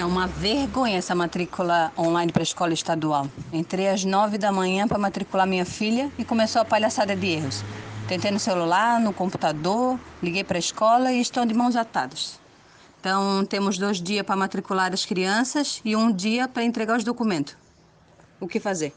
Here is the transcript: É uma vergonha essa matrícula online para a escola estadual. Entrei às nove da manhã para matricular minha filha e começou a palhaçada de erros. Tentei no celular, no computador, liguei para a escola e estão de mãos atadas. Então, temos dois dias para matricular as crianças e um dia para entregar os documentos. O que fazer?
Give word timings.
É 0.00 0.04
uma 0.06 0.26
vergonha 0.26 0.96
essa 0.96 1.14
matrícula 1.14 1.92
online 1.98 2.32
para 2.32 2.40
a 2.40 2.42
escola 2.42 2.72
estadual. 2.72 3.28
Entrei 3.52 3.86
às 3.86 4.02
nove 4.02 4.38
da 4.38 4.50
manhã 4.50 4.88
para 4.88 4.96
matricular 4.96 5.46
minha 5.46 5.66
filha 5.66 6.10
e 6.18 6.24
começou 6.24 6.62
a 6.62 6.64
palhaçada 6.64 7.14
de 7.14 7.26
erros. 7.26 7.62
Tentei 8.08 8.30
no 8.30 8.38
celular, 8.38 8.98
no 8.98 9.12
computador, 9.12 10.00
liguei 10.22 10.42
para 10.42 10.56
a 10.56 10.58
escola 10.58 11.12
e 11.12 11.20
estão 11.20 11.44
de 11.44 11.52
mãos 11.52 11.76
atadas. 11.76 12.40
Então, 12.98 13.44
temos 13.44 13.76
dois 13.76 14.00
dias 14.00 14.24
para 14.24 14.34
matricular 14.36 14.90
as 14.90 15.04
crianças 15.04 15.82
e 15.84 15.94
um 15.94 16.10
dia 16.10 16.48
para 16.48 16.64
entregar 16.64 16.96
os 16.96 17.04
documentos. 17.04 17.54
O 18.40 18.48
que 18.48 18.58
fazer? 18.58 18.94